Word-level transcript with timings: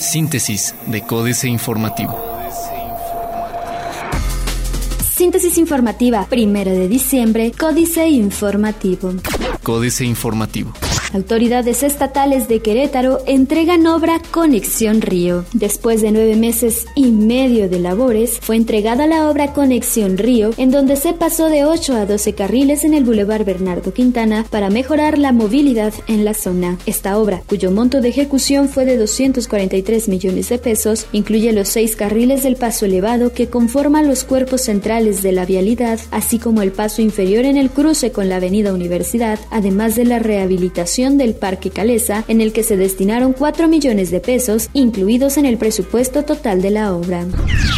Síntesis 0.00 0.74
de 0.86 1.02
Códice 1.02 1.48
Informativo. 1.48 2.18
Síntesis 5.14 5.58
informativa, 5.58 6.26
primero 6.30 6.70
de 6.70 6.88
diciembre, 6.88 7.52
Códice 7.58 8.08
Informativo. 8.08 9.14
Códice 9.62 10.04
Informativo. 10.04 10.72
Autoridades 11.14 11.82
estatales 11.82 12.48
de 12.48 12.60
Querétaro 12.60 13.20
entregan 13.26 13.86
obra 13.86 14.20
Conexión 14.30 15.00
Río. 15.00 15.44
Después 15.54 16.02
de 16.02 16.12
nueve 16.12 16.36
meses 16.36 16.86
y 16.94 17.10
medio 17.10 17.68
de 17.70 17.78
labores, 17.78 18.38
fue 18.42 18.56
entregada 18.56 19.06
la 19.06 19.30
obra 19.30 19.54
Conexión 19.54 20.18
Río, 20.18 20.50
en 20.58 20.70
donde 20.70 20.96
se 20.96 21.14
pasó 21.14 21.48
de 21.48 21.64
8 21.64 21.94
a 21.94 22.06
12 22.06 22.34
carriles 22.34 22.84
en 22.84 22.92
el 22.92 23.04
Boulevard 23.04 23.46
Bernardo 23.46 23.94
Quintana 23.94 24.44
para 24.50 24.68
mejorar 24.68 25.16
la 25.16 25.32
movilidad 25.32 25.94
en 26.08 26.26
la 26.26 26.34
zona. 26.34 26.78
Esta 26.84 27.16
obra, 27.16 27.40
cuyo 27.48 27.70
monto 27.70 28.02
de 28.02 28.10
ejecución 28.10 28.68
fue 28.68 28.84
de 28.84 28.98
243 28.98 30.08
millones 30.08 30.50
de 30.50 30.58
pesos, 30.58 31.06
incluye 31.12 31.52
los 31.52 31.68
seis 31.68 31.96
carriles 31.96 32.42
del 32.42 32.56
paso 32.56 32.84
elevado 32.84 33.32
que 33.32 33.48
conforman 33.48 34.08
los 34.08 34.24
cuerpos 34.24 34.60
centrales 34.62 35.22
de 35.22 35.32
la 35.32 35.46
vialidad, 35.46 35.98
así 36.10 36.38
como 36.38 36.60
el 36.60 36.72
paso 36.72 37.00
inferior 37.00 37.46
en 37.46 37.56
el 37.56 37.70
cruce 37.70 38.12
con 38.12 38.28
la 38.28 38.36
Avenida 38.36 38.74
Universidad, 38.74 39.38
además 39.50 39.96
de 39.96 40.04
la 40.04 40.18
rehabilitación 40.18 40.97
del 40.98 41.36
Parque 41.36 41.70
Calesa, 41.70 42.24
en 42.26 42.40
el 42.40 42.52
que 42.52 42.64
se 42.64 42.76
destinaron 42.76 43.32
4 43.32 43.68
millones 43.68 44.10
de 44.10 44.18
pesos, 44.18 44.68
incluidos 44.72 45.36
en 45.36 45.46
el 45.46 45.56
presupuesto 45.56 46.24
total 46.24 46.60
de 46.60 46.72
la 46.72 46.92
obra. 46.92 47.24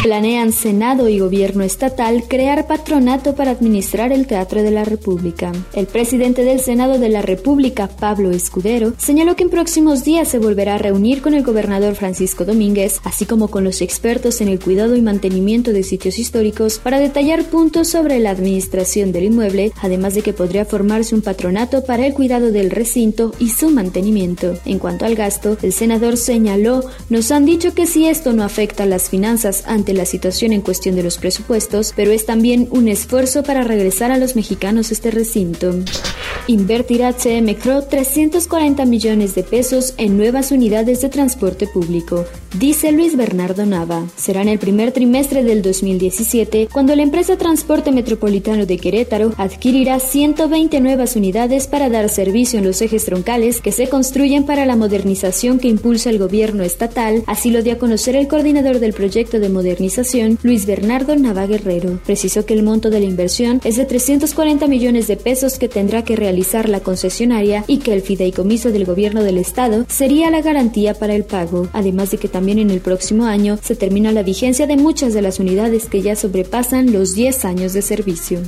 Planean 0.01 0.51
Senado 0.51 1.07
y 1.07 1.19
Gobierno 1.19 1.63
Estatal 1.63 2.23
crear 2.27 2.65
patronato 2.65 3.35
para 3.35 3.51
administrar 3.51 4.11
el 4.11 4.25
Teatro 4.25 4.63
de 4.63 4.71
la 4.71 4.85
República. 4.85 5.51
El 5.73 5.85
presidente 5.85 6.43
del 6.43 6.61
Senado 6.61 6.97
de 6.97 7.09
la 7.09 7.21
República, 7.21 7.87
Pablo 7.87 8.31
Escudero, 8.31 8.93
señaló 8.97 9.35
que 9.35 9.43
en 9.43 9.51
próximos 9.51 10.03
días 10.03 10.27
se 10.27 10.39
volverá 10.39 10.75
a 10.75 10.79
reunir 10.79 11.21
con 11.21 11.35
el 11.35 11.43
gobernador 11.43 11.93
Francisco 11.93 12.43
Domínguez, 12.43 13.01
así 13.03 13.25
como 13.25 13.49
con 13.49 13.63
los 13.63 13.83
expertos 13.83 14.41
en 14.41 14.47
el 14.47 14.59
cuidado 14.59 14.95
y 14.95 15.01
mantenimiento 15.01 15.73
de 15.73 15.83
sitios 15.83 16.17
históricos, 16.17 16.79
para 16.79 16.99
detallar 16.99 17.43
puntos 17.43 17.87
sobre 17.89 18.19
la 18.19 18.31
administración 18.31 19.11
del 19.11 19.25
inmueble, 19.25 19.73
además 19.79 20.15
de 20.15 20.23
que 20.23 20.33
podría 20.33 20.65
formarse 20.65 21.13
un 21.13 21.21
patronato 21.21 21.85
para 21.85 22.07
el 22.07 22.15
cuidado 22.15 22.51
del 22.51 22.71
recinto 22.71 23.10
y 23.39 23.49
su 23.49 23.69
mantenimiento. 23.69 24.57
En 24.65 24.79
cuanto 24.79 25.05
al 25.05 25.15
gasto, 25.15 25.57
el 25.61 25.73
senador 25.73 26.17
señaló, 26.17 26.83
nos 27.09 27.31
han 27.31 27.45
dicho 27.45 27.73
que 27.73 27.85
si 27.85 28.07
esto 28.07 28.33
no 28.33 28.43
afecta 28.43 28.85
las 28.85 29.09
finanzas 29.09 29.63
ante 29.65 29.93
la 29.93 30.05
situación 30.05 30.53
en 30.53 30.61
cuestión 30.61 30.95
de 30.95 31.03
los 31.03 31.17
presupuestos, 31.17 31.93
pero 31.95 32.11
es 32.11 32.25
también 32.25 32.67
un 32.71 32.87
esfuerzo 32.87 33.43
para 33.43 33.63
regresar 33.63 34.11
a 34.11 34.17
los 34.17 34.35
mexicanos 34.35 34.91
este 34.91 35.11
recinto. 35.11 35.75
Invertirá 36.47 37.13
CM 37.13 37.55
340 37.55 38.85
millones 38.85 39.35
de 39.35 39.43
pesos 39.43 39.93
en 39.97 40.17
nuevas 40.17 40.51
unidades 40.51 41.01
de 41.01 41.09
transporte 41.09 41.67
público, 41.67 42.25
dice 42.57 42.91
Luis 42.91 43.15
Bernardo 43.15 43.65
Nava. 43.65 44.07
Será 44.15 44.41
en 44.41 44.49
el 44.49 44.59
primer 44.59 44.91
trimestre 44.91 45.43
del 45.43 45.61
2017 45.61 46.69
cuando 46.71 46.95
la 46.95 47.03
empresa 47.03 47.37
Transporte 47.37 47.91
Metropolitano 47.91 48.65
de 48.65 48.77
Querétaro 48.77 49.33
adquirirá 49.37 49.99
120 49.99 50.81
nuevas 50.81 51.15
unidades 51.15 51.67
para 51.67 51.89
dar 51.89 52.09
servicio 52.09 52.59
en 52.59 52.65
los 52.65 52.81
ejes 52.81 53.00
troncales 53.05 53.61
que 53.61 53.71
se 53.71 53.89
construyen 53.89 54.45
para 54.45 54.65
la 54.65 54.75
modernización 54.75 55.59
que 55.59 55.67
impulsa 55.67 56.09
el 56.09 56.19
gobierno 56.19 56.63
estatal, 56.63 57.23
así 57.27 57.49
lo 57.49 57.61
dio 57.61 57.73
a 57.73 57.77
conocer 57.77 58.15
el 58.15 58.27
coordinador 58.27 58.79
del 58.79 58.93
proyecto 58.93 59.39
de 59.39 59.49
modernización, 59.49 60.37
Luis 60.43 60.65
Bernardo 60.65 61.15
Nava 61.15 61.47
Guerrero. 61.47 61.99
Precisó 62.05 62.45
que 62.45 62.53
el 62.53 62.63
monto 62.63 62.89
de 62.89 62.99
la 62.99 63.05
inversión 63.05 63.61
es 63.63 63.77
de 63.77 63.85
340 63.85 64.67
millones 64.67 65.07
de 65.07 65.17
pesos 65.17 65.57
que 65.57 65.69
tendrá 65.69 66.03
que 66.03 66.15
realizar 66.15 66.69
la 66.69 66.81
concesionaria 66.81 67.63
y 67.67 67.77
que 67.77 67.93
el 67.93 68.01
fideicomiso 68.01 68.71
del 68.71 68.85
gobierno 68.85 69.23
del 69.23 69.37
estado 69.37 69.85
sería 69.87 70.29
la 70.31 70.41
garantía 70.41 70.93
para 70.93 71.15
el 71.15 71.23
pago, 71.23 71.67
además 71.73 72.11
de 72.11 72.17
que 72.17 72.27
también 72.27 72.59
en 72.59 72.71
el 72.71 72.81
próximo 72.81 73.25
año 73.25 73.57
se 73.61 73.75
termina 73.75 74.11
la 74.11 74.23
vigencia 74.23 74.67
de 74.67 74.77
muchas 74.77 75.13
de 75.13 75.21
las 75.21 75.39
unidades 75.39 75.85
que 75.85 76.01
ya 76.01 76.15
sobrepasan 76.15 76.91
los 76.91 77.13
10 77.15 77.45
años 77.45 77.73
de 77.73 77.81
servicio. 77.81 78.41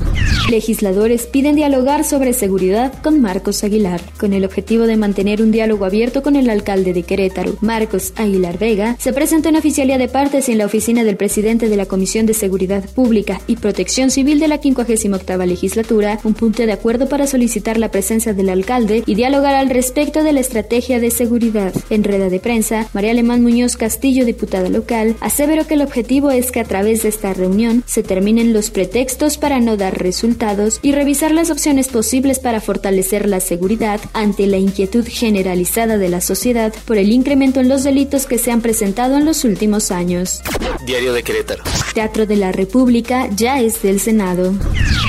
Legisladores 0.50 1.26
piden 1.26 1.56
dialogar 1.56 2.04
sobre 2.04 2.34
seguridad 2.34 2.94
con 3.02 3.22
Marcos 3.22 3.64
Aguilar. 3.64 4.02
Con 4.18 4.34
el 4.34 4.43
objetivo 4.46 4.86
de 4.88 4.98
mantener 4.98 5.42
un 5.42 5.52
diálogo 5.52 5.86
abierto 5.86 6.24
con 6.24 6.36
el 6.36 6.50
alcalde 6.50 6.94
de 6.94 7.04
Querétaro, 7.04 7.56
Marcos 7.62 8.14
Aguilar 8.16 8.58
Vega, 8.58 8.96
se 9.00 9.14
presentó 9.14 9.50
en 9.50 9.56
oficialía 9.56 9.98
de 9.98 10.08
partes 10.08 10.50
en 10.50 10.58
la 10.58 10.66
oficina 10.66 11.04
del 11.04 11.18
presidente 11.18 11.70
de 11.70 11.78
la 11.78 11.86
Comisión 11.86 12.26
de 12.26 12.34
Seguridad 12.34 12.90
Pública 12.90 13.42
y 13.48 13.58
Protección 13.58 14.12
Civil 14.12 14.40
de 14.40 14.48
la 14.48 14.58
58 14.58 15.46
legislatura 15.46 16.20
un 16.24 16.34
punto 16.34 16.66
de 16.66 16.72
acuerdo 16.72 17.08
para 17.08 17.28
solicitar 17.28 17.78
la 17.78 17.92
presencia 17.92 18.34
del 18.34 18.50
alcalde 18.50 19.04
y 19.06 19.16
dialogar 19.16 19.56
al 19.56 19.70
respecto 19.70 20.24
de 20.24 20.34
la 20.34 20.40
estrategia 20.40 21.00
de 21.00 21.12
seguridad. 21.12 21.74
En 21.90 22.04
rueda 22.04 22.30
de 22.30 22.40
prensa, 22.40 22.88
María 22.94 23.12
Alemán 23.12 23.44
Muñoz 23.44 23.78
Castillo, 23.78 24.26
diputada 24.26 24.70
local, 24.70 25.16
aseveró 25.20 25.68
que 25.68 25.76
el 25.76 25.82
objetivo 25.82 26.32
es 26.32 26.52
que 26.52 26.60
a 26.60 26.64
través 26.64 27.04
de 27.04 27.10
esta 27.10 27.34
reunión 27.34 27.84
se 27.86 28.04
terminen 28.04 28.54
los 28.54 28.72
pretextos 28.72 29.38
para 29.38 29.60
no 29.60 29.78
dar 29.78 29.98
resultados 29.98 30.80
y 30.82 30.92
revisar 30.92 31.32
las 31.32 31.52
opciones 31.52 31.88
posibles 31.88 32.40
para 32.40 32.62
fortalecer 32.62 33.28
la 33.28 33.40
seguridad 33.40 34.00
ante 34.14 34.33
la 34.40 34.58
inquietud 34.58 35.06
generalizada 35.08 35.98
de 35.98 36.10
la 36.10 36.22
sociedad 36.22 36.74
por 36.86 36.98
el 36.98 37.12
incremento 37.12 37.60
en 37.60 37.70
los 37.70 37.84
delitos 37.84 38.26
que 38.26 38.38
se 38.38 38.52
han 38.52 38.62
presentado 38.62 39.18
en 39.18 39.26
los 39.26 39.44
últimos 39.44 39.92
años. 39.92 40.42
Diario 40.86 41.14
de 41.14 41.24
Querétaro. 41.24 41.64
Teatro 41.94 42.26
de 42.26 42.36
la 42.36 42.52
República 42.52 43.30
ya 43.36 43.60
es 43.60 43.82
del 43.82 44.00
Senado. 44.00 44.54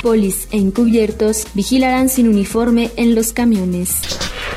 Polis 0.01 0.47
encubiertos 0.51 1.47
vigilarán 1.53 2.09
sin 2.09 2.27
uniforme 2.27 2.91
en 2.95 3.15
los 3.15 3.33
camiones. 3.33 4.01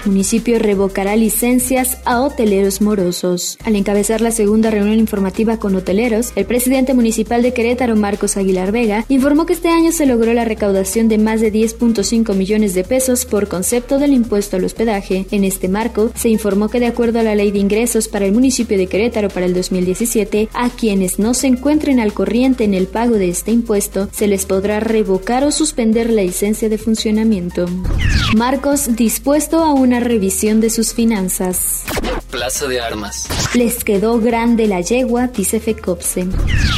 Municipio 0.08 0.58
revocará 0.58 1.16
licencias 1.16 1.98
a 2.06 2.22
hoteleros 2.22 2.80
morosos. 2.80 3.58
Al 3.62 3.76
encabezar 3.76 4.22
la 4.22 4.30
segunda 4.30 4.70
reunión 4.70 4.98
informativa 4.98 5.58
con 5.58 5.76
hoteleros, 5.76 6.32
el 6.34 6.46
presidente 6.46 6.94
municipal 6.94 7.42
de 7.42 7.52
Querétaro, 7.52 7.94
Marcos 7.94 8.38
Aguilar 8.38 8.72
Vega, 8.72 9.04
informó 9.10 9.44
que 9.44 9.52
este 9.52 9.68
año 9.68 9.92
se 9.92 10.06
logró 10.06 10.32
la 10.32 10.46
recaudación 10.46 11.08
de 11.08 11.18
más 11.18 11.42
de 11.42 11.52
10.5 11.52 12.34
millones 12.34 12.72
de 12.72 12.84
pesos 12.84 13.26
por 13.26 13.48
concepto 13.48 13.98
del 13.98 14.14
impuesto 14.14 14.56
al 14.56 14.64
hospedaje. 14.64 15.26
En 15.30 15.44
este 15.44 15.68
marco, 15.68 16.10
se 16.14 16.30
informó 16.30 16.70
que 16.70 16.80
de 16.80 16.86
acuerdo 16.86 17.20
a 17.20 17.22
la 17.22 17.34
ley 17.34 17.50
de 17.50 17.58
ingresos 17.58 18.08
para 18.08 18.24
el 18.24 18.32
municipio 18.32 18.78
de 18.78 18.86
Querétaro 18.86 19.28
para 19.28 19.44
el 19.44 19.52
2017, 19.52 20.48
a 20.54 20.70
quienes 20.70 21.18
no 21.18 21.34
se 21.34 21.48
encuentren 21.48 22.00
al 22.00 22.14
corriente 22.14 22.64
en 22.64 22.72
el 22.72 22.86
pago 22.86 23.16
de 23.16 23.28
este 23.28 23.50
impuesto, 23.50 24.08
se 24.12 24.26
les 24.26 24.46
podrá 24.46 24.80
revocar 24.80 25.44
o 25.44 25.50
suspender 25.50 26.08
la 26.08 26.22
licencia 26.22 26.70
de 26.70 26.78
funcionamiento. 26.78 27.66
Marcos 28.34 28.96
dispuesto 28.96 29.58
a 29.58 29.74
una 29.74 29.97
revisión 30.00 30.60
de 30.60 30.70
sus 30.70 30.94
finanzas. 30.94 31.84
Plaza 32.30 32.68
de 32.68 32.80
Armas. 32.80 33.26
Les 33.54 33.84
quedó 33.84 34.20
grande 34.20 34.66
la 34.66 34.80
yegua, 34.80 35.28
dice 35.28 35.60
Fecopse. 35.60 36.26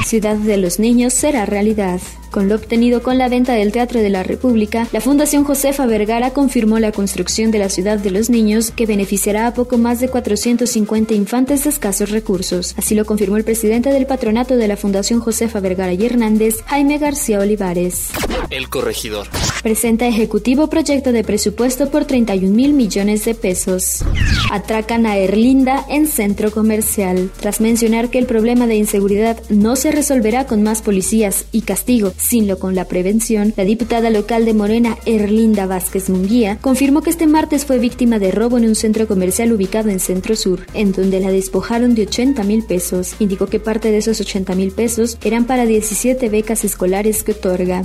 Ciudad 0.07 0.37
de 0.37 0.57
los 0.57 0.79
Niños 0.79 1.13
será 1.13 1.45
realidad. 1.45 2.01
Con 2.31 2.49
lo 2.49 2.55
obtenido 2.55 3.03
con 3.03 3.19
la 3.19 3.29
venta 3.29 3.55
del 3.55 3.73
Teatro 3.73 4.01
de 4.01 4.09
la 4.09 4.23
República, 4.23 4.87
la 4.93 5.01
Fundación 5.01 5.43
Josefa 5.43 5.87
Vergara 5.87 6.31
confirmó 6.31 6.79
la 6.79 6.93
construcción 6.93 7.51
de 7.51 7.59
la 7.59 7.69
Ciudad 7.69 7.99
de 7.99 8.13
los 8.13 8.31
Niños, 8.31 8.71
que 8.71 8.87
beneficiará 8.87 9.49
a 9.49 9.55
poco 9.55 9.79
más 9.79 9.99
de 9.99 10.09
450 10.09 11.13
infantes 11.15 11.65
de 11.65 11.71
escasos 11.71 12.11
recursos. 12.11 12.75
Así 12.79 12.95
lo 12.95 13.05
confirmó 13.05 13.37
el 13.37 13.43
presidente 13.43 13.91
del 13.91 14.07
patronato 14.07 14.57
de 14.57 14.69
la 14.69 14.77
Fundación 14.77 15.19
Josefa 15.19 15.59
Vergara 15.59 15.93
y 15.93 16.07
Hernández, 16.07 16.63
Jaime 16.67 16.99
García 16.99 17.41
Olivares. 17.41 18.11
El 18.51 18.69
corregidor. 18.69 19.27
Presenta 19.65 20.07
ejecutivo 20.07 20.69
proyecto 20.69 21.11
de 21.11 21.25
presupuesto 21.25 21.91
por 21.91 22.05
31 22.05 22.55
mil 22.55 22.75
millones 22.75 23.25
de 23.25 23.35
pesos. 23.35 24.05
Atracan 24.53 25.05
a 25.07 25.17
Erlinda 25.41 25.87
en 25.89 26.07
centro 26.07 26.51
comercial. 26.51 27.31
Tras 27.41 27.63
mencionar 27.63 28.11
que 28.11 28.19
el 28.19 28.27
problema 28.27 28.67
de 28.67 28.75
inseguridad 28.75 29.41
no 29.49 29.75
se 29.75 29.91
resolverá 29.91 30.47
con 30.47 30.63
más 30.63 30.83
policías 30.83 31.47
y 31.51 31.63
castigo, 31.63 32.13
sino 32.19 32.59
con 32.59 32.75
la 32.75 32.85
prevención, 32.85 33.55
la 33.57 33.65
diputada 33.65 34.11
local 34.11 34.45
de 34.45 34.53
Morena, 34.53 34.99
Erlinda 35.07 35.65
Vázquez 35.65 36.11
Munguía, 36.11 36.59
confirmó 36.61 37.01
que 37.01 37.09
este 37.09 37.27
martes 37.27 37.65
fue 37.65 37.79
víctima 37.79 38.19
de 38.19 38.33
robo 38.33 38.59
en 38.59 38.67
un 38.67 38.75
centro 38.75 39.09
comercial 39.09 39.51
ubicado 39.55 39.89
en 39.89 40.01
Centro 40.01 40.37
Sur, 40.37 40.67
en 40.75 40.93
donde 40.93 41.21
la 41.21 41.31
despojaron 41.31 41.95
de 41.95 42.03
80 42.03 42.45
mil 42.45 42.63
pesos. 42.63 43.15
Indicó 43.19 43.47
que 43.47 43.61
parte 43.61 43.91
de 43.91 43.97
esos 43.97 44.21
80 44.21 44.55
mil 44.57 44.73
pesos 44.73 45.17
eran 45.25 45.47
para 45.47 45.65
17 45.65 46.29
becas 46.29 46.65
escolares 46.65 47.25
que 47.25 47.33
otorga. 47.33 47.83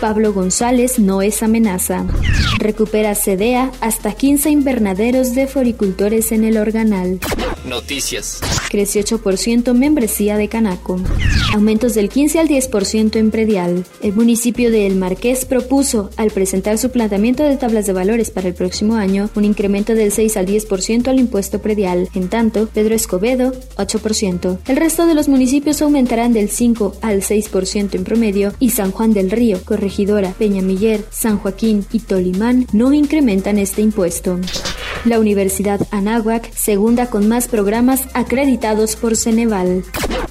Pablo 0.00 0.32
González 0.32 0.98
no 0.98 1.22
es 1.22 1.42
amenaza. 1.42 2.04
Recupera 2.58 3.14
CDEA 3.14 3.70
hasta 3.80 4.12
15 4.12 4.50
invernaderos 4.50 5.34
de 5.34 5.46
foricultores 5.46 6.32
en 6.32 6.44
el 6.44 6.56
organal. 6.58 7.20
Noticias. 7.64 8.40
Crece 8.74 9.04
8% 9.04 9.72
membresía 9.72 10.36
de 10.36 10.48
Canaco. 10.48 11.00
Aumentos 11.52 11.94
del 11.94 12.08
15 12.08 12.40
al 12.40 12.48
10% 12.48 13.14
en 13.14 13.30
predial. 13.30 13.84
El 14.02 14.14
municipio 14.14 14.72
de 14.72 14.88
El 14.88 14.96
Marqués 14.96 15.44
propuso, 15.44 16.10
al 16.16 16.32
presentar 16.32 16.76
su 16.76 16.90
planteamiento 16.90 17.44
de 17.44 17.56
tablas 17.56 17.86
de 17.86 17.92
valores 17.92 18.32
para 18.32 18.48
el 18.48 18.54
próximo 18.54 18.96
año, 18.96 19.30
un 19.36 19.44
incremento 19.44 19.94
del 19.94 20.10
6 20.10 20.36
al 20.38 20.46
10% 20.46 21.06
al 21.06 21.20
impuesto 21.20 21.60
predial. 21.60 22.08
En 22.14 22.28
tanto, 22.28 22.66
Pedro 22.66 22.96
Escobedo, 22.96 23.52
8%. 23.76 24.58
El 24.66 24.76
resto 24.76 25.06
de 25.06 25.14
los 25.14 25.28
municipios 25.28 25.80
aumentarán 25.80 26.32
del 26.32 26.48
5 26.48 26.96
al 27.00 27.20
6% 27.20 27.94
en 27.94 28.02
promedio 28.02 28.54
y 28.58 28.70
San 28.70 28.90
Juan 28.90 29.12
del 29.12 29.30
Río, 29.30 29.60
Corregidora, 29.64 30.32
Peñamiller, 30.36 31.04
San 31.12 31.38
Joaquín 31.38 31.86
y 31.92 32.00
Tolimán 32.00 32.66
no 32.72 32.92
incrementan 32.92 33.58
este 33.58 33.82
impuesto. 33.82 34.40
La 35.04 35.20
Universidad 35.20 35.86
Anáhuac, 35.90 36.50
segunda 36.54 37.10
con 37.10 37.28
más 37.28 37.48
programas 37.48 38.08
acreditados 38.14 38.96
por 38.96 39.16
Ceneval. 39.16 39.84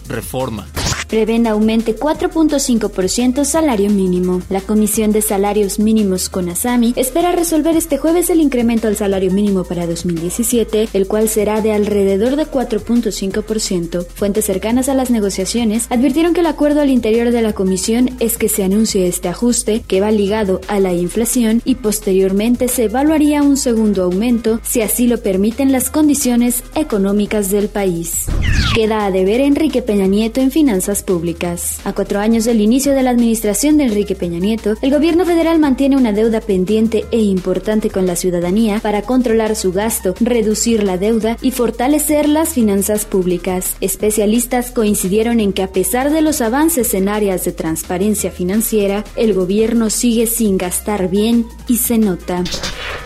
Reforma 0.08 0.68
prevén 1.14 1.46
aumente 1.46 1.96
4.5% 1.96 3.46
salario 3.46 3.92
mínimo. 3.92 4.42
La 4.50 4.62
Comisión 4.62 5.12
de 5.12 5.22
Salarios 5.22 5.78
Mínimos 5.78 6.28
CONASAMI 6.28 6.94
espera 6.96 7.32
resolver 7.34 7.78
este 7.78 8.00
jueves 8.00 8.32
el 8.32 8.40
incremento 8.40 8.88
al 8.88 8.96
salario 8.96 9.30
mínimo 9.30 9.64
para 9.64 9.86
2017, 9.86 10.90
el 10.94 11.06
cual 11.06 11.30
será 11.30 11.62
de 11.62 11.72
alrededor 11.72 12.36
de 12.36 12.48
4.5%. 12.48 14.08
Fuentes 14.08 14.46
cercanas 14.46 14.90
a 14.90 14.96
las 14.96 15.12
negociaciones 15.12 15.86
advirtieron 15.92 16.34
que 16.34 16.40
el 16.40 16.48
acuerdo 16.48 16.82
al 16.82 16.90
interior 16.90 17.30
de 17.30 17.44
la 17.44 17.54
comisión 17.54 18.10
es 18.20 18.40
que 18.40 18.50
se 18.50 18.64
anuncie 18.64 19.06
este 19.06 19.28
ajuste, 19.28 19.84
que 19.88 20.02
va 20.02 20.10
ligado 20.10 20.62
a 20.68 20.80
la 20.80 20.94
inflación, 20.94 21.62
y 21.64 21.76
posteriormente 21.76 22.68
se 22.68 22.86
evaluaría 22.86 23.44
un 23.44 23.58
segundo 23.58 24.02
aumento 24.02 24.60
si 24.64 24.82
así 24.82 25.06
lo 25.06 25.22
permiten 25.22 25.72
las 25.72 25.92
condiciones 25.92 26.64
económicas 26.74 27.52
del 27.52 27.70
país. 27.70 28.26
Queda 28.74 29.06
a 29.06 29.12
deber 29.12 29.42
Enrique 29.42 29.84
Peña 29.84 30.08
Nieto 30.08 30.42
en 30.42 30.50
finanzas 30.50 31.03
públicas. 31.04 31.80
A 31.84 31.94
cuatro 31.94 32.20
años 32.20 32.46
del 32.46 32.62
inicio 32.62 32.94
de 32.94 33.04
la 33.04 33.12
administración 33.12 33.78
de 33.78 33.86
Enrique 33.86 34.16
Peña 34.16 34.40
Nieto, 34.40 34.76
el 34.82 34.92
gobierno 34.92 35.26
federal 35.26 35.60
mantiene 35.60 35.98
una 35.98 36.12
deuda 36.12 36.42
pendiente 36.42 37.06
e 37.12 37.20
importante 37.20 37.90
con 37.90 38.08
la 38.08 38.16
ciudadanía 38.16 38.80
para 38.80 39.04
controlar 39.04 39.56
su 39.56 39.72
gasto, 39.72 40.16
reducir 40.20 40.84
la 40.84 40.98
deuda 40.98 41.38
y 41.42 41.52
fortalecer 41.52 42.28
las 42.28 42.50
finanzas 42.50 43.06
públicas. 43.06 43.76
Especialistas 43.82 44.72
coincidieron 44.72 45.40
en 45.40 45.54
que 45.54 45.64
a 45.64 45.72
pesar 45.72 46.12
de 46.12 46.22
los 46.22 46.42
avances 46.42 46.94
en 46.94 47.10
áreas 47.10 47.46
de 47.46 47.52
transparencia 47.52 48.32
financiera, 48.32 49.04
el 49.16 49.34
gobierno 49.34 49.90
sigue 49.90 50.28
sin 50.28 50.58
gastar 50.58 51.10
bien 51.10 51.46
y 51.68 51.78
se 51.78 51.98
nota. 51.98 52.44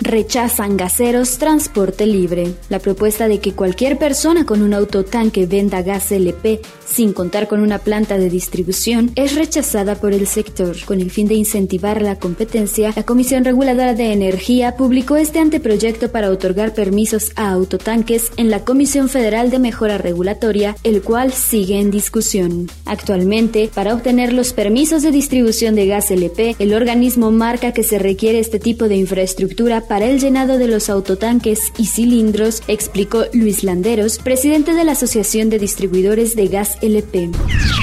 Rechazan 0.01 0.77
gaseros 0.77 1.37
transporte 1.37 2.05
libre. 2.05 2.53
La 2.69 2.79
propuesta 2.79 3.27
de 3.27 3.39
que 3.39 3.53
cualquier 3.53 3.97
persona 3.97 4.45
con 4.45 4.61
un 4.61 4.73
autotanque 4.73 5.45
venda 5.45 5.81
gas 5.81 6.11
LP 6.11 6.61
sin 6.85 7.13
contar 7.13 7.47
con 7.47 7.61
una 7.61 7.79
planta 7.87 8.17
de 8.17 8.29
distribución 8.29 9.11
es 9.15 9.33
rechazada 9.35 9.95
por 9.95 10.11
el 10.11 10.27
sector. 10.27 10.75
Con 10.83 10.99
el 10.99 11.09
fin 11.09 11.25
de 11.29 11.35
incentivar 11.35 12.01
la 12.01 12.17
competencia, 12.17 12.91
la 12.93 13.03
Comisión 13.03 13.45
Reguladora 13.45 13.93
de 13.93 14.11
Energía 14.11 14.75
publicó 14.75 15.15
este 15.15 15.39
anteproyecto 15.39 16.11
para 16.11 16.29
otorgar 16.29 16.73
permisos 16.73 17.31
a 17.37 17.49
autotanques 17.49 18.33
en 18.35 18.51
la 18.51 18.65
Comisión 18.65 19.07
Federal 19.07 19.51
de 19.51 19.59
Mejora 19.59 19.97
Regulatoria, 19.97 20.75
el 20.83 21.01
cual 21.01 21.31
sigue 21.31 21.79
en 21.79 21.89
discusión. 21.89 22.69
Actualmente, 22.83 23.69
para 23.73 23.93
obtener 23.93 24.33
los 24.33 24.51
permisos 24.51 25.01
de 25.01 25.11
distribución 25.11 25.73
de 25.75 25.87
gas 25.87 26.11
LP, 26.11 26.57
el 26.59 26.73
organismo 26.73 27.31
marca 27.31 27.71
que 27.71 27.83
se 27.83 27.99
requiere 27.99 28.39
este 28.39 28.59
tipo 28.59 28.89
de 28.89 28.97
infraestructura 28.97 29.79
para 29.79 30.07
el 30.07 30.19
llenado 30.19 30.57
de 30.57 30.67
los 30.67 30.89
autotanques 30.89 31.71
y 31.77 31.85
cilindros, 31.85 32.63
explicó 32.67 33.23
Luis 33.31 33.63
Landeros, 33.63 34.19
presidente 34.19 34.73
de 34.73 34.83
la 34.83 34.91
Asociación 34.91 35.49
de 35.49 35.57
Distribuidores 35.57 36.35
de 36.35 36.47
Gas 36.47 36.77
LP. 36.81 37.29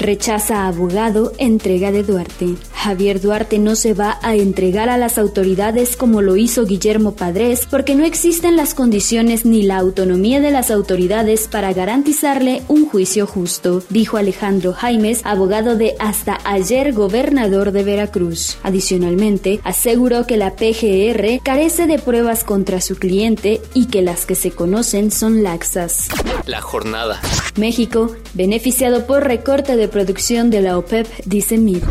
Rechaza 0.00 0.66
abogado 0.66 1.32
entrega 1.38 1.92
de 1.92 2.02
Duarte. 2.02 2.56
Javier 2.74 3.20
Duarte 3.20 3.58
no 3.58 3.76
se 3.76 3.94
va 3.94 4.18
a 4.22 4.34
entregar 4.34 4.90
a 4.90 4.98
las 4.98 5.16
autoridades 5.16 5.96
como 5.96 6.20
lo 6.20 6.36
hizo 6.36 6.66
Guillermo 6.66 7.14
Padres 7.16 7.66
porque 7.70 7.94
no 7.94 8.04
existen 8.04 8.56
las 8.56 8.74
condiciones 8.74 9.46
ni 9.46 9.62
la 9.62 9.78
autonomía 9.78 10.40
de 10.40 10.50
las 10.50 10.70
autoridades 10.70 11.48
para 11.48 11.72
garantizarle 11.72 12.62
un 12.68 12.86
juicio 12.86 13.26
justo, 13.26 13.82
dijo 13.88 14.18
Alejandro 14.18 14.74
Jaimes, 14.74 15.22
abogado 15.24 15.76
de 15.76 15.94
hasta 15.98 16.38
ayer 16.44 16.92
gobernador 16.92 17.72
de 17.72 17.84
Veracruz. 17.84 18.58
Adicionalmente, 18.62 19.60
aseguró 19.64 20.26
que 20.26 20.36
la 20.36 20.56
PGR 20.56 21.40
carece 21.42 21.86
de 21.86 21.98
pruebas 21.98 22.44
contra 22.44 22.82
su 22.82 22.96
cliente 22.96 23.62
y 23.72 23.86
que 23.86 24.02
las 24.02 24.26
que 24.26 24.34
se 24.34 24.50
conocen 24.50 25.10
son 25.10 25.42
laxas. 25.42 26.08
La 26.46 26.60
jornada. 26.60 27.20
México, 27.56 28.10
beneficiado 28.34 29.06
por 29.06 29.22
recorte 29.24 29.76
de 29.76 29.86
producción 29.86 30.50
de 30.50 30.60
la 30.60 30.76
OPEP, 30.76 31.06
dice 31.24 31.56
MIR. 31.56 31.82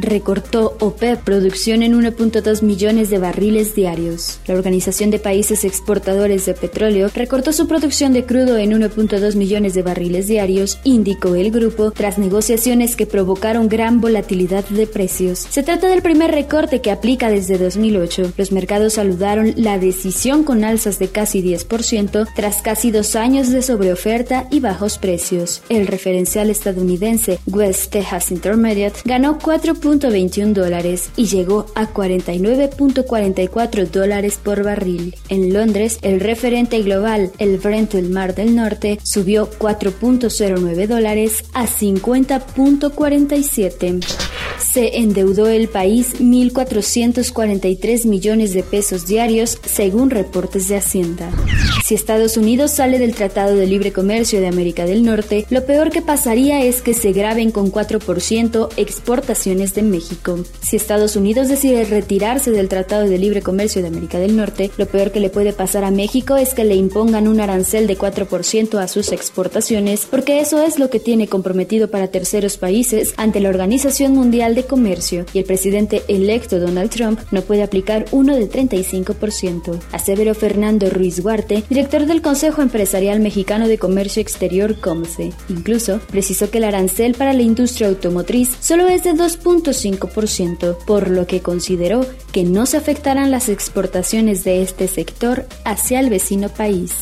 Recortó 0.00 0.76
OPEP 0.80 1.20
producción 1.22 1.82
en 1.82 1.92
1.2 1.92 2.62
millones 2.62 3.10
de 3.10 3.18
barriles 3.18 3.74
diarios. 3.74 4.40
La 4.46 4.54
Organización 4.54 5.10
de 5.10 5.18
Países 5.18 5.64
Exportadores 5.64 6.46
de 6.46 6.54
Petróleo 6.54 7.10
recortó 7.14 7.52
su 7.52 7.68
producción 7.68 8.14
de 8.14 8.24
crudo 8.24 8.56
en 8.56 8.70
1.2 8.70 9.34
millones 9.34 9.74
de 9.74 9.82
barriles 9.82 10.26
diarios, 10.26 10.78
indicó 10.84 11.34
el 11.34 11.50
grupo, 11.50 11.90
tras 11.90 12.16
negociaciones 12.16 12.96
que 12.96 13.04
provocaron 13.04 13.68
gran 13.68 14.00
volatilidad 14.00 14.64
de 14.70 14.86
precios. 14.86 15.40
Se 15.50 15.62
trata 15.62 15.88
del 15.88 16.00
primer 16.00 16.30
recorte 16.30 16.80
que 16.80 16.90
aplica 16.90 17.28
desde 17.28 17.58
2008. 17.58 18.32
Los 18.38 18.52
mercados 18.52 18.94
saludaron 18.94 19.52
la 19.56 19.78
decisión 19.78 20.44
con 20.44 20.64
alzas 20.64 20.98
de 20.98 21.08
casi 21.08 21.42
10% 21.42 22.26
tras 22.34 22.62
casi 22.62 22.90
dos 22.90 23.16
años 23.16 23.50
de 23.50 23.60
sobreoferta 23.60 24.46
y 24.50 24.60
bajos 24.60 24.96
precios. 24.96 25.09
El 25.68 25.86
referencial 25.86 26.48
estadounidense 26.50 27.38
West 27.46 27.92
Texas 27.92 28.30
Intermediate 28.30 29.00
ganó 29.04 29.38
4.21 29.38 30.52
dólares 30.52 31.10
y 31.16 31.26
llegó 31.26 31.66
a 31.74 31.92
49.44 31.92 33.88
dólares 33.88 34.38
por 34.42 34.62
barril. 34.62 35.16
En 35.28 35.52
Londres, 35.52 35.98
el 36.02 36.20
referente 36.20 36.80
global, 36.82 37.32
el 37.38 37.58
Brent 37.58 37.90
del 37.92 38.10
Mar 38.10 38.36
del 38.36 38.54
Norte, 38.54 39.00
subió 39.02 39.50
4.09 39.50 40.86
dólares 40.86 41.42
a 41.54 41.66
50.47. 41.66 44.29
Se 44.58 44.98
endeudó 44.98 45.48
el 45.48 45.68
país 45.68 46.14
1.443 46.20 48.06
millones 48.06 48.52
de 48.52 48.62
pesos 48.62 49.06
diarios, 49.06 49.58
según 49.64 50.10
reportes 50.10 50.68
de 50.68 50.76
Hacienda. 50.76 51.30
Si 51.84 51.94
Estados 51.94 52.36
Unidos 52.36 52.72
sale 52.72 52.98
del 52.98 53.14
Tratado 53.14 53.56
de 53.56 53.66
Libre 53.66 53.92
Comercio 53.92 54.40
de 54.40 54.48
América 54.48 54.84
del 54.84 55.02
Norte, 55.02 55.46
lo 55.50 55.64
peor 55.64 55.90
que 55.90 56.02
pasaría 56.02 56.62
es 56.62 56.82
que 56.82 56.94
se 56.94 57.12
graben 57.12 57.50
con 57.50 57.72
4% 57.72 58.68
exportaciones 58.76 59.74
de 59.74 59.82
México. 59.82 60.38
Si 60.60 60.76
Estados 60.76 61.16
Unidos 61.16 61.48
decide 61.48 61.84
retirarse 61.84 62.50
del 62.50 62.68
Tratado 62.68 63.08
de 63.08 63.18
Libre 63.18 63.42
Comercio 63.42 63.82
de 63.82 63.88
América 63.88 64.18
del 64.18 64.36
Norte, 64.36 64.70
lo 64.76 64.86
peor 64.86 65.10
que 65.10 65.20
le 65.20 65.30
puede 65.30 65.52
pasar 65.52 65.84
a 65.84 65.90
México 65.90 66.36
es 66.36 66.54
que 66.54 66.64
le 66.64 66.74
impongan 66.74 67.28
un 67.28 67.40
arancel 67.40 67.86
de 67.86 67.98
4% 67.98 68.78
a 68.78 68.88
sus 68.88 69.12
exportaciones, 69.12 70.06
porque 70.10 70.40
eso 70.40 70.62
es 70.62 70.78
lo 70.78 70.90
que 70.90 71.00
tiene 71.00 71.28
comprometido 71.28 71.90
para 71.90 72.08
terceros 72.08 72.56
países 72.56 73.14
ante 73.16 73.40
la 73.40 73.48
Organización 73.48 74.12
Mundial 74.12 74.39
de 74.40 74.64
Comercio, 74.64 75.26
y 75.34 75.38
el 75.38 75.44
presidente 75.44 76.02
electo 76.08 76.58
Donald 76.58 76.90
Trump 76.90 77.20
no 77.30 77.42
puede 77.42 77.62
aplicar 77.62 78.06
uno 78.10 78.34
del 78.34 78.50
35%. 78.50 79.78
Aseveró 79.92 80.34
Fernando 80.34 80.88
Ruiz 80.88 81.20
Guarte, 81.20 81.62
director 81.68 82.06
del 82.06 82.22
Consejo 82.22 82.62
Empresarial 82.62 83.20
Mexicano 83.20 83.68
de 83.68 83.76
Comercio 83.76 84.22
Exterior 84.22 84.80
COMCE. 84.80 85.32
Incluso 85.50 86.00
precisó 86.10 86.50
que 86.50 86.56
el 86.56 86.64
arancel 86.64 87.14
para 87.14 87.34
la 87.34 87.42
industria 87.42 87.88
automotriz 87.88 88.56
solo 88.60 88.88
es 88.88 89.04
de 89.04 89.12
2.5%, 89.12 90.78
por 90.86 91.10
lo 91.10 91.26
que 91.26 91.40
consideró 91.40 92.06
que 92.32 92.44
no 92.44 92.64
se 92.64 92.78
afectarán 92.78 93.30
las 93.30 93.50
exportaciones 93.50 94.42
de 94.42 94.62
este 94.62 94.88
sector 94.88 95.44
hacia 95.64 96.00
el 96.00 96.08
vecino 96.08 96.48
país. 96.48 96.92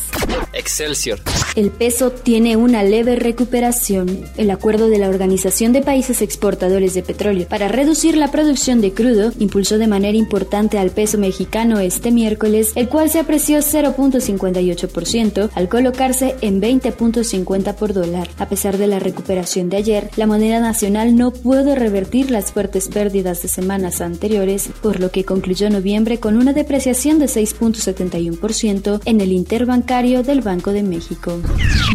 Excelsior. 0.53 1.19
El 1.55 1.71
peso 1.71 2.11
tiene 2.11 2.55
una 2.55 2.83
leve 2.83 3.15
recuperación. 3.15 4.25
El 4.37 4.51
acuerdo 4.51 4.89
de 4.89 4.97
la 4.97 5.09
Organización 5.09 5.73
de 5.73 5.81
Países 5.81 6.21
Exportadores 6.21 6.93
de 6.93 7.03
Petróleo 7.03 7.47
para 7.47 7.67
reducir 7.67 8.17
la 8.17 8.31
producción 8.31 8.81
de 8.81 8.93
crudo 8.93 9.31
impulsó 9.39 9.77
de 9.77 9.87
manera 9.87 10.17
importante 10.17 10.77
al 10.77 10.91
peso 10.91 11.17
mexicano 11.17 11.79
este 11.79 12.11
miércoles, 12.11 12.71
el 12.75 12.89
cual 12.89 13.09
se 13.09 13.19
apreció 13.19 13.59
0.58% 13.59 15.49
al 15.53 15.69
colocarse 15.69 16.35
en 16.41 16.61
20.50 16.61 17.75
por 17.75 17.93
dólar. 17.93 18.29
A 18.37 18.47
pesar 18.47 18.77
de 18.77 18.87
la 18.87 18.99
recuperación 18.99 19.69
de 19.69 19.77
ayer, 19.77 20.09
la 20.15 20.27
moneda 20.27 20.59
nacional 20.59 21.15
no 21.15 21.31
pudo 21.31 21.75
revertir 21.75 22.31
las 22.31 22.51
fuertes 22.51 22.87
pérdidas 22.87 23.41
de 23.41 23.47
semanas 23.47 24.01
anteriores, 24.01 24.69
por 24.81 24.99
lo 24.99 25.11
que 25.11 25.25
concluyó 25.25 25.69
noviembre 25.69 26.19
con 26.19 26.37
una 26.37 26.53
depreciación 26.53 27.19
de 27.19 27.25
6.71% 27.25 29.01
en 29.05 29.21
el 29.21 29.31
interbancario 29.31 30.23
del 30.23 30.38
Banco 30.41 30.71
de 30.71 30.83
México. 30.83 31.39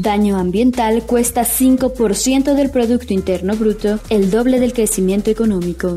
Daño 0.01 0.37
ambiental 0.37 1.03
cuesta 1.05 1.43
5% 1.43 2.55
del 2.55 2.71
Producto 2.71 3.13
Interno 3.13 3.57
Bruto, 3.57 3.99
el 4.11 4.31
doble 4.31 4.61
del 4.61 4.73
crecimiento 4.73 5.31
económico. 5.31 5.95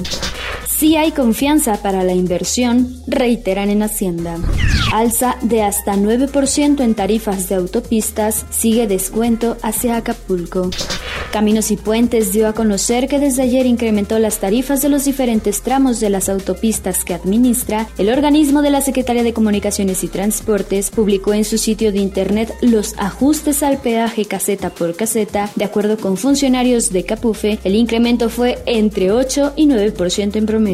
Si 0.78 0.96
hay 0.96 1.12
confianza 1.12 1.82
para 1.82 2.04
la 2.04 2.14
inversión, 2.14 3.02
reiteran 3.08 3.72
en 3.72 3.82
Hacienda. 3.82 4.38
Alza 4.94 5.36
de 5.42 5.64
hasta 5.64 5.96
9% 5.96 6.82
en 6.82 6.94
tarifas 6.94 7.50
de 7.50 7.56
autopistas, 7.56 8.46
sigue 8.52 8.86
descuento 8.86 9.58
hacia 9.64 9.98
Acapulco. 9.98 10.70
Caminos 11.32 11.72
y 11.72 11.78
Puentes 11.78 12.32
dio 12.32 12.48
a 12.48 12.54
conocer 12.54 13.08
que 13.08 13.20
desde 13.20 13.42
ayer 13.42 13.66
incrementó 13.66 14.20
las 14.20 14.38
tarifas 14.38 14.84
de 14.84 14.90
los 14.90 15.06
diferentes 15.06 15.62
tramos 15.62 16.00
de 16.00 16.12
las 16.12 16.30
autopistas 16.30 17.04
que 17.04 17.16
administra. 17.16 17.88
El 17.98 18.10
organismo 18.10 18.62
de 18.62 18.70
la 18.70 18.82
Secretaría 18.82 19.24
de 19.24 19.34
Comunicaciones 19.34 20.04
y 20.04 20.08
Transportes 20.08 20.92
publicó 20.92 21.34
en 21.34 21.44
su 21.44 21.58
sitio 21.58 21.92
de 21.92 22.00
internet 22.00 22.54
los 22.62 22.94
ajustes 22.98 23.64
al 23.64 23.80
peaje 23.80 24.26
caseta 24.26 24.70
por 24.70 24.96
caseta. 24.96 25.50
De 25.56 25.66
acuerdo 25.66 25.98
con 25.98 26.18
funcionarios 26.18 26.92
de 26.92 27.04
Capufe, 27.04 27.60
el 27.64 27.76
incremento 27.76 28.30
fue 28.30 28.60
entre 28.68 29.12
8 29.12 29.54
y 29.56 29.68
9% 29.68 30.36
en 30.36 30.46
promedio. 30.46 30.67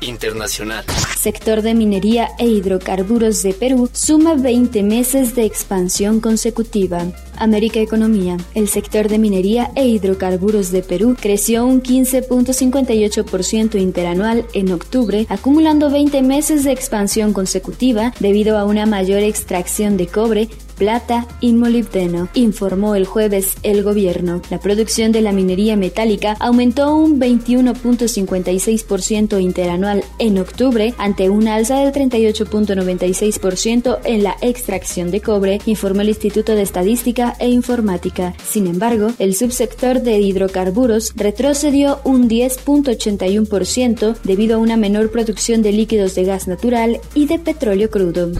Internacional. 0.00 0.84
Sector 1.18 1.62
de 1.62 1.74
minería 1.74 2.28
e 2.38 2.46
hidrocarburos 2.46 3.42
de 3.42 3.52
Perú 3.52 3.88
suma 3.92 4.34
20 4.34 4.82
meses 4.82 5.34
de 5.34 5.44
expansión 5.44 6.20
consecutiva. 6.20 7.04
América 7.38 7.80
Economía. 7.80 8.36
El 8.54 8.68
sector 8.68 9.08
de 9.08 9.18
minería 9.18 9.70
e 9.74 9.86
hidrocarburos 9.86 10.70
de 10.70 10.82
Perú 10.82 11.16
creció 11.20 11.66
un 11.66 11.82
15.58% 11.82 13.80
interanual 13.80 14.46
en 14.54 14.72
octubre, 14.72 15.26
acumulando 15.28 15.90
20 15.90 16.22
meses 16.22 16.64
de 16.64 16.72
expansión 16.72 17.32
consecutiva 17.32 18.12
debido 18.20 18.58
a 18.58 18.64
una 18.64 18.86
mayor 18.86 19.20
extracción 19.20 19.96
de 19.96 20.06
cobre, 20.06 20.48
plata 20.76 21.26
y 21.40 21.52
molibdeno, 21.52 22.28
informó 22.34 22.94
el 22.94 23.06
jueves 23.06 23.54
el 23.62 23.82
gobierno. 23.82 24.42
La 24.50 24.60
producción 24.60 25.12
de 25.12 25.22
la 25.22 25.32
minería 25.32 25.76
metálica 25.76 26.36
aumentó 26.38 26.94
un 26.94 27.18
21.56% 27.18 29.40
interanual 29.40 30.04
en 30.18 30.38
octubre 30.38 30.92
ante 30.98 31.30
una 31.30 31.54
alza 31.54 31.80
del 31.80 31.92
38.96% 31.92 33.98
en 34.04 34.22
la 34.22 34.36
extracción 34.40 35.10
de 35.10 35.20
cobre, 35.20 35.60
informó 35.66 36.02
el 36.02 36.10
Instituto 36.10 36.54
de 36.54 36.62
Estadística 36.62 37.34
e 37.38 37.48
Informática. 37.48 38.34
Sin 38.46 38.66
embargo, 38.66 39.12
el 39.18 39.34
subsector 39.34 40.02
de 40.02 40.20
hidrocarburos 40.20 41.14
retrocedió 41.16 42.00
un 42.04 42.28
10.81% 42.28 44.16
debido 44.22 44.56
a 44.56 44.60
una 44.60 44.76
menor 44.76 45.10
producción 45.10 45.62
de 45.62 45.72
líquidos 45.72 46.14
de 46.14 46.24
gas 46.24 46.46
natural 46.48 47.00
y 47.14 47.26
de 47.26 47.38
petróleo 47.38 47.90
crudo. 47.90 48.30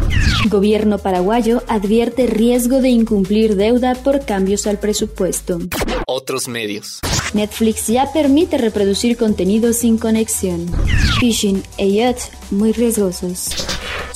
Gobierno 0.49 0.99
paraguayo 0.99 1.63
advierte 1.69 2.26
riesgo 2.27 2.81
de 2.81 2.89
incumplir 2.89 3.57
deuda 3.57 3.95
por 3.95 4.25
cambios 4.25 4.67
al 4.67 4.79
presupuesto. 4.79 5.59
Otros 6.07 6.49
medios. 6.49 7.01
Netflix 7.35 7.87
ya 7.89 8.13
permite 8.13 8.59
reproducir 8.59 9.17
contenido 9.17 9.73
sin 9.73 9.99
conexión. 9.99 10.67
Phishing 11.21 11.63
e 11.79 11.91
yacht 11.93 12.33
muy 12.51 12.73
riesgosos. 12.73 13.51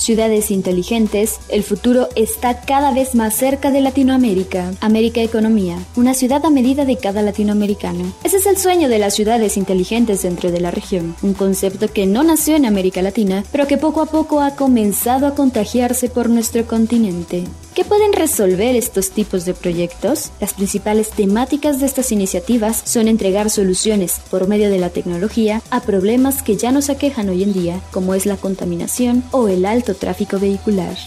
Ciudades 0.01 0.49
inteligentes, 0.49 1.39
el 1.49 1.61
futuro 1.61 2.09
está 2.15 2.61
cada 2.61 2.91
vez 2.91 3.13
más 3.13 3.35
cerca 3.35 3.69
de 3.69 3.81
Latinoamérica. 3.81 4.73
América 4.81 5.21
Economía, 5.21 5.77
una 5.95 6.15
ciudad 6.15 6.43
a 6.43 6.49
medida 6.49 6.85
de 6.85 6.97
cada 6.97 7.21
latinoamericano. 7.21 8.11
Ese 8.23 8.37
es 8.37 8.47
el 8.47 8.57
sueño 8.57 8.89
de 8.89 8.97
las 8.97 9.13
ciudades 9.13 9.57
inteligentes 9.57 10.23
dentro 10.23 10.49
de 10.51 10.59
la 10.59 10.71
región, 10.71 11.15
un 11.21 11.35
concepto 11.35 11.87
que 11.87 12.07
no 12.07 12.23
nació 12.23 12.55
en 12.55 12.65
América 12.65 13.03
Latina, 13.03 13.43
pero 13.51 13.67
que 13.67 13.77
poco 13.77 14.01
a 14.01 14.07
poco 14.07 14.41
ha 14.41 14.55
comenzado 14.55 15.27
a 15.27 15.35
contagiarse 15.35 16.09
por 16.09 16.29
nuestro 16.29 16.65
continente. 16.65 17.43
¿Qué 17.75 17.85
pueden 17.85 18.11
resolver 18.11 18.75
estos 18.75 19.11
tipos 19.11 19.45
de 19.45 19.53
proyectos? 19.53 20.31
Las 20.41 20.53
principales 20.53 21.09
temáticas 21.11 21.79
de 21.79 21.85
estas 21.85 22.11
iniciativas 22.11 22.81
son 22.83 23.07
entregar 23.07 23.49
soluciones 23.49 24.19
por 24.29 24.49
medio 24.49 24.69
de 24.69 24.77
la 24.77 24.89
tecnología 24.89 25.61
a 25.69 25.79
problemas 25.79 26.43
que 26.43 26.57
ya 26.57 26.73
nos 26.73 26.89
aquejan 26.89 27.29
hoy 27.29 27.43
en 27.43 27.53
día, 27.53 27.79
como 27.91 28.13
es 28.13 28.25
la 28.25 28.35
contaminación 28.35 29.23
o 29.31 29.47
el 29.47 29.65
alto 29.65 29.95
tráfico 29.95 30.37
vehicular. 30.37 30.97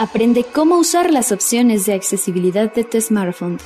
Aprende 0.00 0.44
cómo 0.44 0.76
usar 0.76 1.10
las 1.10 1.32
opciones 1.32 1.86
de 1.86 1.94
accesibilidad 1.94 2.70
de 2.74 2.84
tu 2.84 3.00
smartphone. 3.00 3.58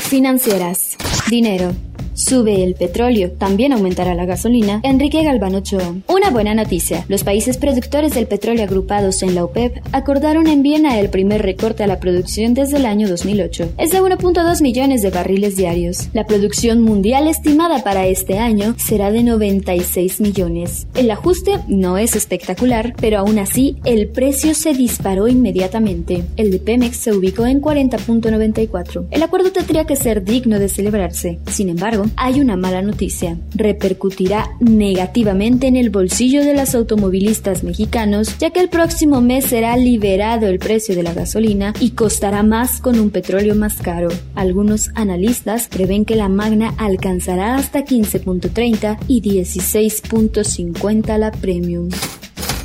Financieras. 0.00 0.98
Dinero. 1.30 1.74
Sube 2.14 2.62
el 2.62 2.74
petróleo, 2.74 3.32
también 3.32 3.72
aumentará 3.72 4.14
la 4.14 4.24
gasolina. 4.24 4.80
Enrique 4.84 5.24
Galván 5.24 5.56
Ochoa. 5.56 5.94
Una 6.06 6.30
buena 6.30 6.54
noticia. 6.54 7.04
Los 7.08 7.24
países 7.24 7.56
productores 7.56 8.14
del 8.14 8.28
petróleo 8.28 8.64
agrupados 8.64 9.22
en 9.24 9.34
la 9.34 9.44
OPEP 9.44 9.78
acordaron 9.90 10.46
en 10.46 10.62
Viena 10.62 11.00
el 11.00 11.10
primer 11.10 11.42
recorte 11.42 11.82
a 11.82 11.88
la 11.88 11.98
producción 11.98 12.54
desde 12.54 12.76
el 12.76 12.86
año 12.86 13.08
2008. 13.08 13.72
Es 13.78 13.90
de 13.90 14.00
1.2 14.00 14.62
millones 14.62 15.02
de 15.02 15.10
barriles 15.10 15.56
diarios. 15.56 16.08
La 16.12 16.24
producción 16.24 16.82
mundial 16.82 17.26
estimada 17.26 17.82
para 17.82 18.06
este 18.06 18.38
año 18.38 18.76
será 18.78 19.10
de 19.10 19.24
96 19.24 20.20
millones. 20.20 20.86
El 20.94 21.10
ajuste 21.10 21.58
no 21.66 21.98
es 21.98 22.14
espectacular, 22.14 22.94
pero 23.00 23.18
aún 23.18 23.40
así 23.40 23.78
el 23.84 24.08
precio 24.08 24.54
se 24.54 24.72
disparó 24.72 25.26
inmediatamente. 25.26 26.24
El 26.36 26.52
de 26.52 26.60
Pemex 26.60 26.96
se 26.96 27.12
ubicó 27.12 27.44
en 27.46 27.60
40.94. 27.60 29.06
El 29.10 29.22
acuerdo 29.22 29.50
tendría 29.50 29.84
que 29.84 29.96
ser 29.96 30.22
digno 30.22 30.60
de 30.60 30.68
celebrarse. 30.68 31.40
Sin 31.50 31.68
embargo, 31.68 32.03
hay 32.16 32.40
una 32.40 32.56
mala 32.56 32.82
noticia. 32.82 33.36
Repercutirá 33.54 34.50
negativamente 34.60 35.66
en 35.66 35.76
el 35.76 35.90
bolsillo 35.90 36.44
de 36.44 36.54
los 36.54 36.74
automovilistas 36.74 37.64
mexicanos, 37.64 38.38
ya 38.38 38.50
que 38.50 38.60
el 38.60 38.68
próximo 38.68 39.20
mes 39.20 39.46
será 39.46 39.76
liberado 39.76 40.46
el 40.46 40.58
precio 40.58 40.94
de 40.94 41.02
la 41.02 41.14
gasolina 41.14 41.74
y 41.80 41.90
costará 41.90 42.42
más 42.42 42.80
con 42.80 42.98
un 42.98 43.10
petróleo 43.10 43.54
más 43.54 43.76
caro. 43.76 44.08
Algunos 44.34 44.90
analistas 44.94 45.68
prevén 45.68 46.04
que 46.04 46.16
la 46.16 46.28
Magna 46.28 46.74
alcanzará 46.78 47.56
hasta 47.56 47.84
15.30 47.84 48.98
y 49.08 49.22
16.50 49.22 51.18
la 51.18 51.30
Premium. 51.30 51.88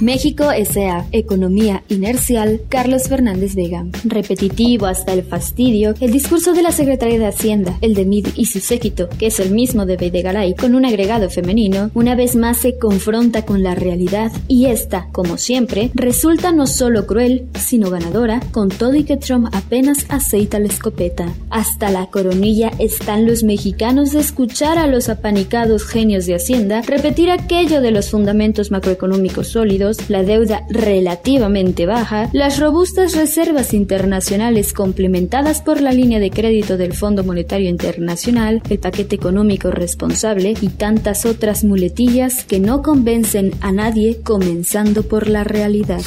México 0.02 0.50
S.A. 0.50 1.06
Economía 1.12 1.84
inercial, 1.90 2.62
Carlos 2.70 3.10
Fernández 3.10 3.54
Vega. 3.54 3.86
Repetitivo 4.06 4.86
hasta 4.86 5.12
el 5.12 5.24
fastidio, 5.24 5.94
el 6.00 6.12
discurso 6.12 6.54
de 6.54 6.62
la 6.62 6.72
Secretaría 6.72 7.20
de 7.20 7.28
Hacienda, 7.28 7.78
el 7.82 7.96
de 7.96 8.06
Mid 8.06 8.28
y 8.36 8.46
su 8.46 8.62
séquito, 8.62 9.10
que 9.10 9.28
es 9.28 9.42
el 9.42 9.52
mismo 9.52 9.86
de 9.86 9.98
Videgaray, 9.98 10.56
con 10.56 10.74
un 10.74 10.86
agregado 10.86 11.30
femenino, 11.30 11.92
una 11.96 12.16
vez 12.16 12.38
más 12.38 12.60
se 12.60 12.78
confronta 12.78 13.46
con 13.46 13.62
la 13.62 13.76
realidad 13.76 14.32
y 14.48 14.68
esta, 14.68 15.10
como 15.12 15.38
siempre, 15.38 15.92
resulta 15.94 16.54
no 16.54 16.66
solo 16.66 17.06
cruel, 17.06 17.48
sino 17.60 17.90
ganadora, 17.90 18.40
con 18.52 18.70
todo 18.70 18.96
y 18.96 19.04
que 19.04 19.18
Trump 19.18 19.50
apenas 19.52 20.06
aceita 20.08 20.60
la 20.60 20.68
escopeta. 20.68 21.34
Hasta 21.50 21.90
la 21.90 22.06
coronilla 22.06 22.72
están 22.80 23.26
los 23.26 23.44
mexicanos 23.44 24.14
de 24.14 24.22
escuchar 24.22 24.78
a 24.78 24.88
los 24.88 25.10
apanicados 25.10 25.84
genios 25.84 26.26
de 26.26 26.36
Hacienda 26.36 26.84
repetir 26.84 27.32
aquello 27.32 27.82
de 27.82 27.92
los 27.92 28.10
fundamentos 28.10 28.72
macroeconómicos 28.72 29.50
sólidos 29.50 29.89
la 30.10 30.24
deuda 30.24 30.66
relativamente 30.70 31.86
baja, 31.86 32.30
las 32.34 32.60
robustas 32.60 33.16
reservas 33.16 33.74
internacionales 33.74 34.74
complementadas 34.74 35.62
por 35.62 35.82
la 35.82 35.92
línea 35.92 36.20
de 36.20 36.32
crédito 36.32 36.78
del 36.78 36.94
Fondo 36.94 37.24
Monetario 37.24 37.70
Internacional, 37.70 38.62
el 38.70 38.80
paquete 38.80 39.16
económico 39.16 39.72
responsable 39.72 40.54
y 40.62 40.70
tantas 40.70 41.26
otras 41.26 41.64
muletillas 41.64 42.44
que 42.44 42.60
no 42.60 42.82
convencen 42.82 43.52
a 43.62 43.72
nadie 43.72 44.22
comenzando 44.24 45.04
por 45.04 45.28
la 45.30 45.44
realidad. 45.44 46.02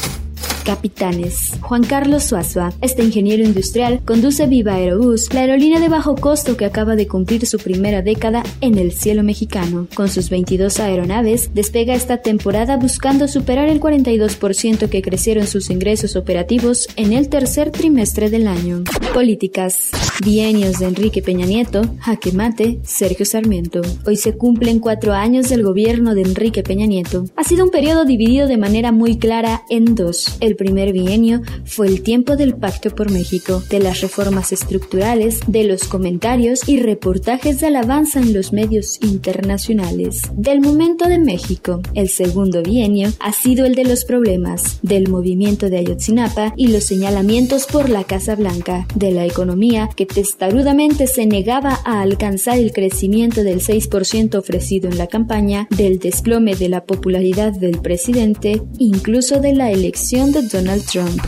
Capitanes. 0.63 1.59
Juan 1.61 1.85
Carlos 1.85 2.25
Suazua, 2.25 2.73
este 2.81 3.05
ingeniero 3.05 3.45
industrial, 3.45 4.01
conduce 4.05 4.47
Viva 4.47 4.75
Aerobús, 4.75 5.33
la 5.33 5.41
aerolínea 5.41 5.81
de 5.81 5.89
bajo 5.89 6.15
costo 6.17 6.57
que 6.57 6.65
acaba 6.65 6.97
de 6.97 7.07
cumplir 7.07 7.47
su 7.47 7.59
primera 7.59 8.03
década 8.03 8.43
en 8.61 8.79
el 8.79 8.93
cielo 8.93 9.23
mexicano. 9.23 9.87
Con 9.95 10.09
sus 10.09 10.31
22 10.31 10.81
aeronaves, 10.81 11.51
despega 11.55 11.95
esta 11.95 12.19
temporada 12.19 12.77
buscando 12.77 13.29
superar 13.29 13.69
el 13.69 13.81
42% 13.81 14.89
que 14.89 15.03
crecieron 15.03 15.47
sus 15.47 15.71
ingresos 15.71 16.17
operativos 16.17 16.89
en 16.97 17.13
el 17.13 17.29
tercer 17.29 17.71
trimestre 17.71 18.31
del 18.31 18.47
año. 18.47 18.85
Políticas. 19.13 19.91
Bienios 20.25 20.79
de 20.79 20.87
Enrique 20.87 21.21
Peña 21.21 21.47
Nieto, 21.47 21.83
Jaque 21.99 22.33
Mate, 22.33 22.79
Sergio 22.85 23.27
Sarmiento. 23.27 23.83
Hoy 24.07 24.17
se 24.17 24.37
cumplen 24.37 24.79
cuatro 24.79 25.13
años 25.13 25.49
del 25.49 25.65
gobierno 25.65 26.15
de 26.15 26.23
Enrique 26.23 26.63
Peña 26.63 26.87
Nieto. 26.87 27.25
Ha 27.35 27.45
sido 27.45 27.65
un 27.65 27.71
periodo 27.71 28.05
dividido 28.05 28.47
de 28.47 28.57
manera 28.57 28.93
muy 28.93 29.19
clara 29.19 29.65
en 29.69 29.95
dos. 29.97 30.37
El 30.41 30.55
primer 30.55 30.93
bienio 30.93 31.43
fue 31.65 31.89
el 31.89 32.03
tiempo 32.03 32.37
del 32.37 32.55
Pacto 32.55 32.95
por 32.95 33.11
México, 33.11 33.63
de 33.69 33.81
las 33.81 34.01
reformas 34.01 34.53
estructurales, 34.53 35.41
de 35.47 35.65
los 35.65 35.85
comentarios 35.85 36.69
y 36.69 36.81
reportajes 36.81 37.61
de 37.61 37.67
alabanza 37.67 38.21
en 38.21 38.33
los 38.33 38.53
medios 38.53 38.99
internacionales. 39.03 40.23
Del 40.35 40.61
momento 40.61 41.09
de 41.09 41.19
México, 41.19 41.81
el 41.95 42.09
segundo 42.09 42.63
bienio 42.63 43.11
ha 43.19 43.33
sido 43.33 43.67
el 43.67 43.75
de 43.75 43.85
los 43.85 44.05
problemas, 44.05 44.79
del 44.83 45.09
movimiento 45.09 45.69
de 45.69 45.79
Ayotzinapa 45.79 46.55
y 46.57 46.69
los 46.69 46.85
señalamientos 46.85 47.67
por 47.67 47.89
la 47.89 48.05
Casa 48.05 48.37
Blanca, 48.37 48.87
de 49.03 49.11
la 49.11 49.27
economía 49.27 49.91
que 49.95 50.07
testarudamente 50.07 51.09
se 51.09 51.27
negaba 51.27 51.81
a 51.85 52.03
alcanzar 52.03 52.59
el 52.59 52.73
crecimiento 52.73 53.43
del 53.43 53.61
6% 53.61 54.39
ofrecido 54.39 54.89
en 54.89 54.97
la 54.97 55.09
campaña, 55.09 55.67
del 55.71 55.99
desplome 55.99 56.55
de 56.55 56.69
la 56.69 56.85
popularidad 56.85 57.53
del 57.53 57.81
presidente, 57.81 58.63
incluso 58.79 59.41
de 59.41 59.55
la 59.55 59.73
elección 59.73 60.31
de 60.31 60.43
Donald 60.43 60.85
Trump. 60.87 61.21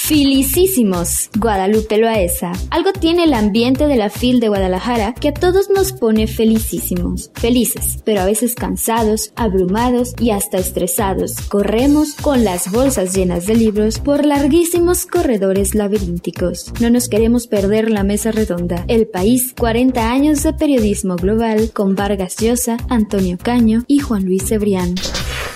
Felicísimos, 0.00 1.28
Guadalupe 1.38 1.98
Loaesa. 1.98 2.52
Algo 2.70 2.94
tiene 2.94 3.24
el 3.24 3.34
ambiente 3.34 3.86
de 3.86 3.96
la 3.96 4.08
FIL 4.08 4.40
de 4.40 4.48
Guadalajara 4.48 5.12
que 5.12 5.28
a 5.28 5.34
todos 5.34 5.68
nos 5.68 5.92
pone 5.92 6.26
felicísimos. 6.26 7.30
Felices, 7.34 7.98
pero 8.06 8.22
a 8.22 8.24
veces 8.24 8.54
cansados, 8.54 9.32
abrumados 9.36 10.14
y 10.18 10.30
hasta 10.30 10.56
estresados. 10.56 11.34
Corremos 11.48 12.14
con 12.14 12.42
las 12.42 12.72
bolsas 12.72 13.14
llenas 13.14 13.46
de 13.46 13.54
libros 13.54 13.98
por 13.98 14.24
larguísimos 14.24 15.04
corredores 15.04 15.74
laberínticos. 15.74 16.72
No 16.80 16.88
nos 16.88 17.08
queremos 17.18 17.48
perder 17.48 17.90
la 17.90 18.04
mesa 18.04 18.30
redonda. 18.30 18.84
El 18.86 19.08
país, 19.08 19.52
40 19.58 20.08
años 20.08 20.44
de 20.44 20.52
periodismo 20.52 21.16
global 21.16 21.72
con 21.72 21.96
Vargas 21.96 22.36
Llosa, 22.36 22.76
Antonio 22.88 23.36
Caño 23.42 23.82
y 23.88 23.98
Juan 23.98 24.24
Luis 24.24 24.46
Cebrián. 24.46 24.94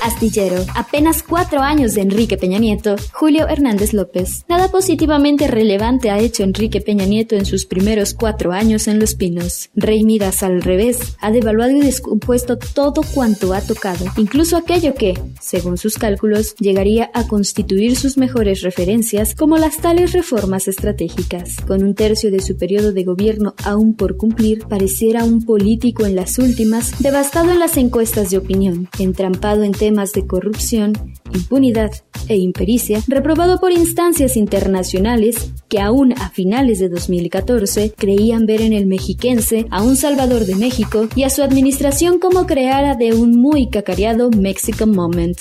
Astillero. 0.02 0.64
Apenas 0.74 1.22
cuatro 1.22 1.60
años 1.60 1.94
de 1.94 2.02
Enrique 2.02 2.36
Peña 2.36 2.58
Nieto. 2.58 2.96
Julio 3.12 3.48
Hernández 3.48 3.92
López. 3.92 4.44
Nada 4.48 4.68
positivamente 4.68 5.46
relevante 5.46 6.10
ha 6.10 6.18
hecho 6.18 6.42
Enrique 6.42 6.80
Peña 6.80 7.06
Nieto 7.06 7.36
en 7.36 7.46
sus 7.46 7.66
primeros 7.66 8.12
cuatro 8.12 8.52
años 8.52 8.88
en 8.88 8.98
Los 8.98 9.14
Pinos. 9.14 9.70
Rey 9.76 10.04
Midas, 10.04 10.42
al 10.42 10.62
revés, 10.62 10.98
ha 11.20 11.30
devaluado 11.30 11.72
y 11.72 11.80
descompuesto 11.80 12.58
todo 12.58 13.02
cuanto 13.14 13.54
ha 13.54 13.60
tocado, 13.60 14.06
incluso 14.16 14.56
aquello 14.56 14.94
que, 14.94 15.18
según 15.40 15.78
sus 15.78 15.98
cálculos, 15.98 16.54
llegaría 16.56 17.10
a 17.14 17.26
constituir 17.26 17.96
sus 17.96 18.16
mejores 18.16 18.62
referencias 18.62 19.34
como 19.34 19.56
las 19.56 19.78
tales 19.78 20.12
reformas 20.12 20.66
estratégicas. 20.68 21.56
Con 21.66 21.82
un 21.84 21.94
tercio 21.94 22.30
de 22.30 22.40
su 22.40 22.56
periodo 22.56 22.92
de 22.92 23.04
gobierno 23.04 23.54
aún 23.64 23.94
por 23.94 24.16
cumplir, 24.16 24.66
pareciera 24.66 25.24
un 25.24 25.44
político 25.44 26.06
en 26.06 26.16
las 26.16 26.38
últimas, 26.38 27.00
devastado 27.00 27.52
en 27.52 27.58
las 27.58 27.76
encuestas 27.76 28.30
de 28.30 28.38
opinión, 28.38 28.88
entrampado 28.98 29.62
en 29.62 29.72
temas 29.92 30.12
de 30.12 30.26
corrupción, 30.26 30.94
impunidad 31.34 31.92
e 32.26 32.36
impericia, 32.36 33.02
reprobado 33.08 33.60
por 33.60 33.72
instancias 33.72 34.38
internacionales 34.38 35.52
que 35.68 35.80
aún 35.80 36.14
a 36.14 36.30
finales 36.30 36.78
de 36.78 36.88
2014 36.88 37.92
creían 37.94 38.46
ver 38.46 38.62
en 38.62 38.72
el 38.72 38.86
mexiquense 38.86 39.66
a 39.70 39.82
un 39.82 39.96
salvador 39.96 40.46
de 40.46 40.54
México 40.54 41.08
y 41.14 41.24
a 41.24 41.30
su 41.30 41.42
administración 41.42 42.18
como 42.18 42.46
creara 42.46 42.94
de 42.94 43.12
un 43.12 43.32
muy 43.32 43.68
cacareado 43.68 44.30
Mexican 44.30 44.92
Moment. 44.92 45.38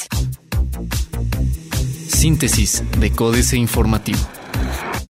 Síntesis 2.10 2.84
de 3.00 3.10
Códice 3.12 3.56
Informativo. 3.56 4.20